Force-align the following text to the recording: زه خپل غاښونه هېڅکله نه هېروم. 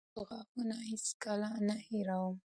زه 0.07 0.11
خپل 0.11 0.21
غاښونه 0.29 0.75
هېڅکله 0.89 1.49
نه 1.67 1.75
هېروم. 1.85 2.35